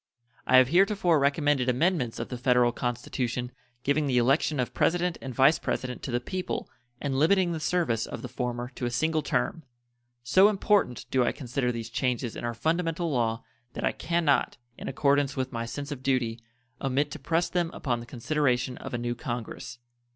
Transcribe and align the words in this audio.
I 0.47 0.57
have 0.57 0.69
heretofore 0.69 1.19
recommended 1.19 1.69
amendments 1.69 2.17
of 2.17 2.29
the 2.29 2.37
Federal 2.39 2.71
Constitution 2.71 3.51
giving 3.83 4.07
the 4.07 4.17
election 4.17 4.59
of 4.59 4.73
President 4.73 5.19
and 5.21 5.31
Vice 5.31 5.59
President 5.59 6.01
to 6.01 6.09
the 6.09 6.19
people 6.19 6.67
and 6.99 7.19
limiting 7.19 7.51
the 7.51 7.59
service 7.59 8.07
of 8.07 8.23
the 8.23 8.27
former 8.27 8.69
to 8.73 8.87
a 8.87 8.89
single 8.89 9.21
term. 9.21 9.61
So 10.23 10.49
important 10.49 11.05
do 11.11 11.23
I 11.23 11.31
consider 11.31 11.71
these 11.71 11.91
changes 11.91 12.35
in 12.35 12.43
our 12.43 12.55
fundamental 12.55 13.11
law 13.11 13.43
that 13.73 13.83
I 13.85 13.91
can 13.91 14.25
not, 14.25 14.57
in 14.75 14.87
accordance 14.87 15.35
with 15.37 15.51
my 15.51 15.67
sense 15.67 15.91
of 15.91 16.01
duty, 16.01 16.41
omit 16.81 17.11
to 17.11 17.19
press 17.19 17.47
them 17.47 17.69
upon 17.71 17.99
the 17.99 18.07
consideration 18.07 18.77
of 18.79 18.95
a 18.95 18.97
new 18.97 19.13
Congress. 19.13 19.77